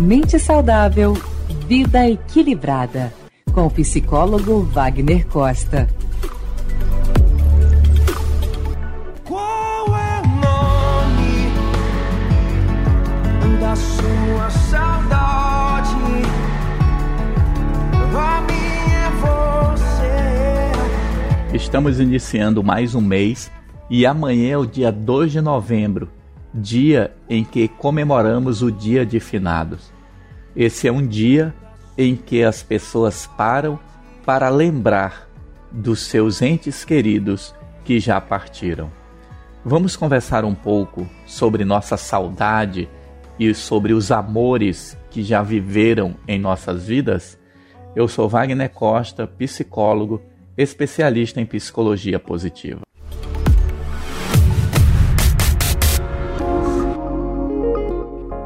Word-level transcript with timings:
Mente 0.00 0.38
saudável, 0.38 1.12
vida 1.68 2.08
equilibrada. 2.08 3.12
Com 3.52 3.66
o 3.66 3.70
psicólogo 3.70 4.62
Wagner 4.62 5.26
Costa. 5.26 5.86
Qual 9.28 9.86
é 9.94 10.22
o 10.22 10.26
nome 11.06 11.50
da 13.60 13.76
sua 13.76 14.48
saudade? 14.70 15.94
A 18.16 18.40
minha 18.40 19.04
é 19.04 19.10
você. 21.50 21.54
Estamos 21.54 22.00
iniciando 22.00 22.64
mais 22.64 22.94
um 22.94 23.02
mês 23.02 23.52
e 23.90 24.06
amanhã 24.06 24.52
é 24.52 24.56
o 24.56 24.64
dia 24.64 24.90
2 24.90 25.30
de 25.30 25.42
novembro, 25.42 26.08
dia 26.52 27.14
em 27.28 27.44
que 27.44 27.68
comemoramos 27.68 28.62
o 28.62 28.70
Dia 28.70 29.06
de 29.06 29.20
Finados. 29.20 29.92
Esse 30.54 30.88
é 30.88 30.92
um 30.92 31.06
dia 31.06 31.54
em 31.96 32.16
que 32.16 32.42
as 32.42 32.62
pessoas 32.62 33.26
param 33.36 33.78
para 34.24 34.48
lembrar 34.48 35.28
dos 35.70 36.00
seus 36.00 36.42
entes 36.42 36.84
queridos 36.84 37.54
que 37.84 38.00
já 38.00 38.20
partiram. 38.20 38.90
Vamos 39.64 39.94
conversar 39.94 40.44
um 40.44 40.54
pouco 40.54 41.08
sobre 41.26 41.64
nossa 41.64 41.96
saudade 41.96 42.88
e 43.38 43.54
sobre 43.54 43.92
os 43.92 44.10
amores 44.10 44.96
que 45.10 45.22
já 45.22 45.42
viveram 45.42 46.16
em 46.26 46.38
nossas 46.38 46.86
vidas? 46.86 47.38
Eu 47.94 48.08
sou 48.08 48.28
Wagner 48.28 48.70
Costa, 48.70 49.26
psicólogo, 49.26 50.22
especialista 50.56 51.40
em 51.40 51.46
psicologia 51.46 52.18
positiva. 52.18 52.82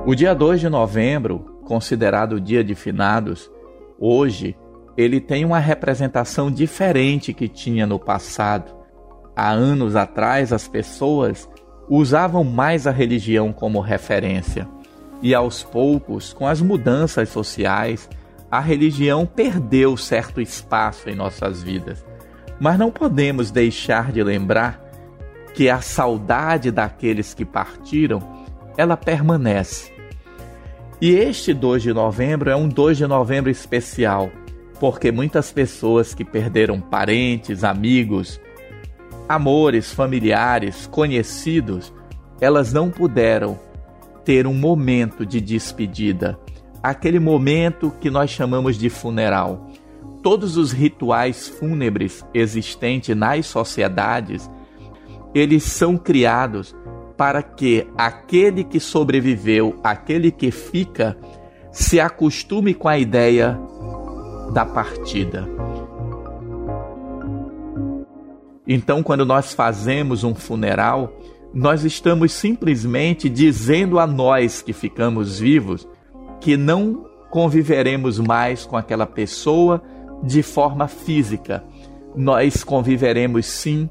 O 0.07 0.15
dia 0.15 0.35
2 0.35 0.61
de 0.61 0.69
novembro, 0.69 1.61
considerado 1.65 2.35
o 2.35 2.41
dia 2.41 2.63
de 2.63 2.75
finados, 2.75 3.51
hoje 3.99 4.55
ele 4.99 5.19
tem 5.19 5.47
uma 5.47 5.59
representação 5.59 6.51
diferente 6.51 7.33
que 7.33 7.49
tinha 7.49 7.87
no 7.87 7.99
passado. 7.99 8.71
Há 9.35 9.51
anos 9.51 9.97
atrás, 9.97 10.53
as 10.53 10.69
pessoas 10.69 11.49
usavam 11.89 12.45
mais 12.45 12.87
a 12.87 12.91
religião 12.91 13.51
como 13.51 13.81
referência. 13.81 14.69
E 15.23 15.35
aos 15.35 15.63
poucos, 15.63 16.35
com 16.35 16.47
as 16.47 16.61
mudanças 16.61 17.31
sociais, 17.31 18.07
a 18.51 18.61
religião 18.61 19.25
perdeu 19.25 19.97
certo 19.97 20.39
espaço 20.39 21.09
em 21.09 21.15
nossas 21.15 21.63
vidas. 21.63 22.05
Mas 22.61 22.79
não 22.79 22.91
podemos 22.91 23.51
deixar 23.51 24.13
de 24.13 24.23
lembrar 24.23 24.85
que 25.55 25.71
a 25.71 25.81
saudade 25.81 26.71
daqueles 26.71 27.33
que 27.33 27.47
partiram, 27.47 28.21
ela 28.77 28.99
permanece. 28.99 29.94
E 31.05 31.17
este 31.17 31.53
2 31.53 31.83
de 31.83 31.93
novembro 31.93 32.49
é 32.49 32.57
um 32.57 32.67
2 32.67 32.97
de 32.97 33.07
novembro 33.07 33.51
especial, 33.51 34.31
porque 34.81 35.13
muitas 35.13 35.53
pessoas 35.53 36.15
que 36.15 36.25
perderam 36.25 36.81
parentes, 36.81 37.63
amigos, 37.63 38.41
amores, 39.29 39.93
familiares, 39.93 40.87
conhecidos, 40.87 41.93
elas 42.41 42.73
não 42.73 42.91
puderam 42.91 43.61
ter 44.25 44.47
um 44.47 44.55
momento 44.55 45.27
de 45.27 45.43
despedida, 45.43 46.39
aquele 46.83 47.21
momento 47.21 47.93
que 48.01 48.09
nós 48.09 48.31
chamamos 48.31 48.79
de 48.79 48.89
funeral. 48.89 49.71
Todos 50.23 50.57
os 50.57 50.73
rituais 50.73 51.47
fúnebres 51.47 52.25
existentes 52.33 53.15
nas 53.15 53.45
sociedades, 53.45 54.51
eles 55.35 55.65
são 55.65 55.99
criados 55.99 56.75
para 57.17 57.43
que 57.43 57.87
aquele 57.97 58.65
que 58.65 58.81
sobreviveu, 58.81 59.79
aquele 59.83 60.31
que 60.31 60.51
fica, 60.51 61.17
se 61.71 62.01
acostume 62.01 62.75
com 62.75 62.89
a 62.89 62.99
ideia 62.99 63.59
da 64.53 64.65
partida. 64.65 65.49
Então, 68.67 69.03
quando 69.03 69.27
nós 69.27 69.53
fazemos 69.53 70.25
um 70.25 70.35
funeral, 70.35 71.13
nós 71.53 71.85
estamos 71.85 72.33
simplesmente 72.33 73.29
dizendo 73.29 73.99
a 73.99 74.07
nós 74.07 74.63
que 74.63 74.73
ficamos 74.73 75.39
vivos 75.39 75.87
que 76.41 76.57
não 76.57 77.07
conviveremos 77.31 78.19
mais 78.19 78.65
com 78.65 78.77
aquela 78.77 79.07
pessoa 79.07 79.83
de 80.23 80.43
forma 80.43 80.89
física. 80.89 81.65
Nós 82.15 82.63
conviveremos 82.65 83.47
sim 83.47 83.89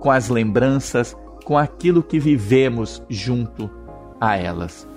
com 0.00 0.10
as 0.10 0.28
lembranças, 0.28 1.16
com 1.44 1.58
aquilo 1.58 2.02
que 2.02 2.18
vivemos 2.18 3.02
junto 3.08 3.70
a 4.20 4.36
elas. 4.36 4.88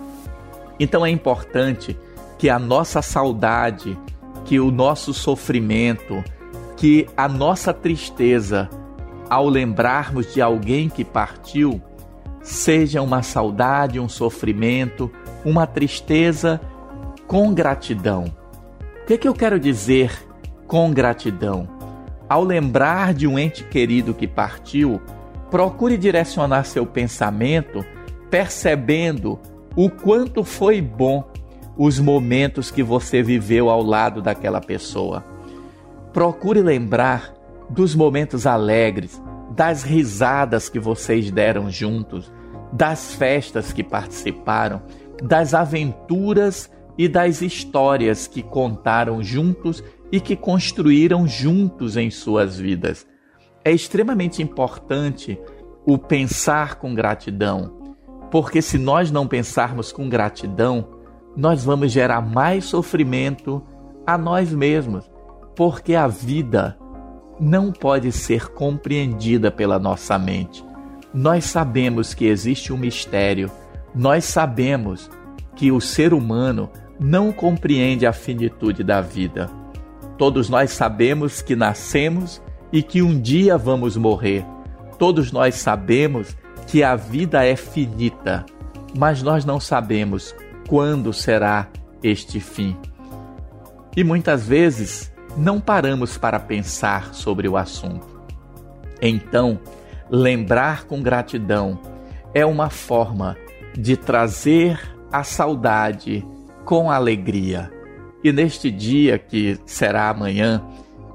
Então 0.80 1.06
é 1.06 1.10
importante 1.10 1.98
que 2.38 2.50
a 2.50 2.58
nossa 2.58 3.02
saudade, 3.02 3.98
que 4.46 4.60
o 4.60 4.72
nosso 4.72 5.14
sofrimento, 5.14 6.24
que 6.78 7.08
a 7.18 7.28
nossa 7.28 7.74
tristeza 7.74 8.70
ao 9.30 9.50
lembrarmos 9.50 10.34
de 10.34 10.42
alguém 10.42 10.88
que 10.88 11.04
partiu, 11.04 11.82
seja 12.42 13.02
uma 13.02 13.22
saudade, 13.22 14.00
um 14.00 14.08
sofrimento, 14.08 15.12
uma 15.44 15.68
tristeza 15.68 16.62
com 17.28 17.54
gratidão. 17.54 18.26
O 19.02 19.06
que, 19.06 19.14
é 19.14 19.18
que 19.18 19.28
eu 19.28 19.34
quero 19.34 19.60
dizer 19.60 20.12
com 20.66 20.94
gratidão? 20.94 21.68
Ao 22.30 22.44
lembrar 22.44 23.14
de 23.14 23.28
um 23.28 23.38
ente 23.38 23.64
querido 23.66 24.14
que 24.14 24.28
partiu, 24.28 25.02
Procure 25.50 25.98
direcionar 25.98 26.66
seu 26.66 26.86
pensamento 26.86 27.86
percebendo 28.30 29.40
o 29.76 29.90
quanto 29.90 30.44
foi 30.44 30.82
bom 30.82 31.26
os 31.78 32.00
momentos 32.00 32.70
que 32.70 32.84
você 32.84 33.24
viveu 33.24 33.70
ao 33.70 33.82
lado 33.82 34.22
daquela 34.22 34.60
pessoa. 34.60 35.24
Procure 36.12 36.62
lembrar 36.62 37.34
dos 37.70 37.96
momentos 37.96 38.46
alegres, 38.46 39.22
das 39.56 39.84
risadas 39.84 40.68
que 40.68 40.80
vocês 40.80 41.32
deram 41.32 41.70
juntos, 41.70 42.32
das 42.74 43.14
festas 43.14 43.72
que 43.72 43.84
participaram, 43.84 44.82
das 45.24 45.54
aventuras 45.54 46.70
e 46.98 47.08
das 47.08 47.42
histórias 47.42 48.28
que 48.28 48.42
contaram 48.42 49.24
juntos 49.24 49.82
e 50.12 50.20
que 50.20 50.36
construíram 50.36 51.26
juntos 51.26 51.96
em 51.96 52.10
suas 52.10 52.60
vidas 52.60 53.06
é 53.68 53.72
extremamente 53.72 54.42
importante 54.42 55.38
o 55.86 55.98
pensar 55.98 56.76
com 56.76 56.96
gratidão, 56.96 57.74
porque 58.32 58.62
se 58.62 58.78
nós 58.78 59.12
não 59.12 59.28
pensarmos 59.28 59.92
com 59.92 60.08
gratidão, 60.08 60.88
nós 61.36 61.66
vamos 61.66 61.92
gerar 61.92 62.22
mais 62.22 62.64
sofrimento 62.64 63.62
a 64.06 64.18
nós 64.18 64.54
mesmos, 64.54 65.10
porque 65.54 65.96
a 65.96 66.08
vida 66.08 66.78
não 67.40 67.72
pode 67.72 68.12
ser 68.12 68.48
compreendida 68.48 69.52
pela 69.52 69.78
nossa 69.78 70.18
mente. 70.18 70.64
Nós 71.14 71.44
sabemos 71.44 72.14
que 72.14 72.26
existe 72.26 72.72
um 72.72 72.78
mistério, 72.78 73.52
nós 73.94 74.24
sabemos 74.24 75.10
que 75.56 75.74
o 75.74 75.82
ser 75.82 76.14
humano 76.14 76.70
não 76.98 77.34
compreende 77.34 78.06
a 78.06 78.14
finitude 78.14 78.82
da 78.82 79.02
vida. 79.02 79.50
Todos 80.18 80.50
nós 80.50 80.72
sabemos 80.72 81.42
que 81.42 81.56
nascemos 81.56 82.42
e 82.72 82.84
que 82.84 83.02
um 83.02 83.20
dia 83.20 83.58
vamos 83.58 83.96
morrer. 83.96 84.46
Todos 84.98 85.32
nós 85.32 85.56
sabemos 85.56 86.36
que 86.68 86.84
a 86.84 86.96
vida 86.96 87.46
é 87.46 87.56
finita, 87.56 88.46
mas 88.98 89.22
nós 89.22 89.46
não 89.46 89.60
sabemos 89.60 90.36
quando 90.68 91.14
será 91.14 91.68
este 92.04 92.40
fim. 92.40 92.76
E 93.96 94.04
muitas 94.04 94.46
vezes 94.48 95.12
não 95.38 95.60
paramos 95.60 96.18
para 96.18 96.40
pensar 96.40 97.14
sobre 97.14 97.48
o 97.48 97.56
assunto. 97.56 98.08
Então, 99.02 99.60
lembrar 100.10 100.86
com 100.86 101.02
gratidão 101.02 101.80
é 102.34 102.46
uma 102.46 102.70
forma 102.70 103.38
de 103.78 103.96
trazer 103.96 104.80
a 105.12 105.24
saudade 105.24 106.26
com 106.66 106.92
alegria. 106.92 107.72
E 108.24 108.32
neste 108.32 108.70
dia 108.72 109.18
que 109.18 109.60
será 109.66 110.10
amanhã, 110.10 110.64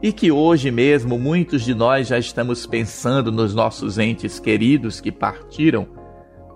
e 0.02 0.12
que 0.12 0.32
hoje 0.32 0.70
mesmo 0.70 1.18
muitos 1.18 1.62
de 1.62 1.74
nós 1.74 2.08
já 2.08 2.18
estamos 2.18 2.66
pensando 2.66 3.30
nos 3.30 3.54
nossos 3.54 3.98
entes 3.98 4.40
queridos 4.40 5.00
que 5.00 5.12
partiram, 5.12 5.86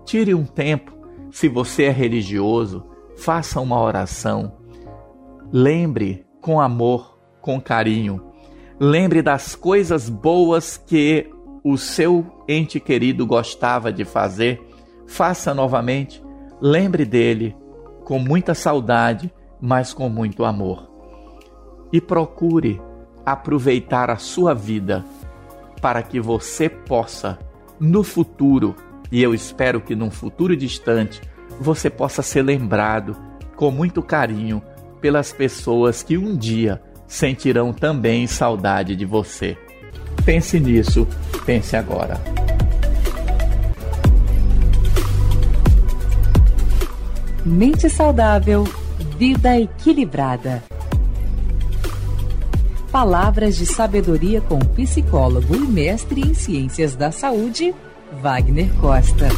tire 0.04 0.34
um 0.34 0.44
tempo, 0.44 0.92
se 1.30 1.48
você 1.48 1.84
é 1.84 1.90
religioso, 1.90 2.84
faça 3.16 3.60
uma 3.60 3.80
oração. 3.80 4.56
Lembre 5.52 6.26
com 6.40 6.60
amor, 6.60 7.18
com 7.40 7.60
carinho. 7.60 8.32
Lembre 8.80 9.22
das 9.22 9.54
coisas 9.54 10.08
boas 10.08 10.76
que 10.76 11.30
o 11.62 11.78
seu 11.78 12.44
ente 12.48 12.80
querido 12.80 13.24
gostava 13.26 13.92
de 13.92 14.04
fazer. 14.04 14.60
Faça 15.06 15.54
novamente. 15.54 16.22
Lembre 16.60 17.04
dele 17.04 17.56
com 18.04 18.18
muita 18.18 18.54
saudade, 18.54 19.32
mas 19.60 19.92
com 19.92 20.08
muito 20.08 20.44
amor. 20.44 20.90
E 21.92 22.00
procure 22.00 22.80
aproveitar 23.26 24.08
a 24.08 24.16
sua 24.16 24.54
vida 24.54 25.04
para 25.82 26.00
que 26.00 26.20
você 26.20 26.68
possa, 26.68 27.36
no 27.80 28.04
futuro, 28.04 28.76
e 29.10 29.20
eu 29.20 29.34
espero 29.34 29.80
que 29.80 29.96
num 29.96 30.10
futuro 30.10 30.56
distante, 30.56 31.20
você 31.60 31.90
possa 31.90 32.22
ser 32.22 32.42
lembrado 32.42 33.16
com 33.56 33.70
muito 33.70 34.00
carinho 34.00 34.62
pelas 35.00 35.32
pessoas 35.32 36.02
que 36.02 36.16
um 36.16 36.36
dia 36.36 36.80
sentirão 37.06 37.72
também 37.72 38.26
saudade 38.26 38.94
de 38.94 39.04
você. 39.04 39.56
Pense 40.24 40.58
nisso, 40.60 41.06
pense 41.44 41.76
agora. 41.76 42.20
Mente 47.44 47.88
saudável, 47.88 48.64
vida 49.18 49.58
equilibrada. 49.58 50.62
Palavras 52.96 53.58
de 53.58 53.66
sabedoria 53.66 54.40
com 54.40 54.56
o 54.56 54.68
psicólogo 54.68 55.54
e 55.54 55.58
mestre 55.58 56.22
em 56.22 56.32
ciências 56.32 56.96
da 56.96 57.12
saúde, 57.12 57.74
Wagner 58.22 58.72
Costa. 58.80 59.28